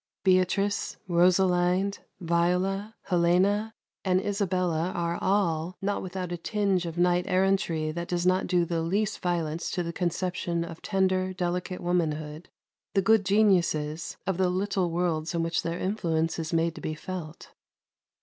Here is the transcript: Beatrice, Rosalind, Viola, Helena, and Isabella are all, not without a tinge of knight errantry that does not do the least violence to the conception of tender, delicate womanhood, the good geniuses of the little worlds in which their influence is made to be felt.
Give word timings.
Beatrice, 0.23 0.97
Rosalind, 1.07 1.99
Viola, 2.19 2.95
Helena, 3.03 3.75
and 4.03 4.19
Isabella 4.19 4.91
are 4.95 5.19
all, 5.21 5.77
not 5.79 6.01
without 6.01 6.31
a 6.31 6.37
tinge 6.37 6.87
of 6.87 6.97
knight 6.97 7.27
errantry 7.27 7.91
that 7.91 8.07
does 8.07 8.25
not 8.25 8.47
do 8.47 8.65
the 8.65 8.81
least 8.81 9.19
violence 9.19 9.69
to 9.69 9.83
the 9.83 9.93
conception 9.93 10.65
of 10.65 10.81
tender, 10.81 11.33
delicate 11.33 11.81
womanhood, 11.81 12.49
the 12.95 13.03
good 13.03 13.23
geniuses 13.23 14.17
of 14.25 14.37
the 14.39 14.49
little 14.49 14.89
worlds 14.89 15.35
in 15.35 15.43
which 15.43 15.61
their 15.61 15.77
influence 15.77 16.39
is 16.39 16.51
made 16.51 16.73
to 16.73 16.81
be 16.81 16.95
felt. 16.95 17.51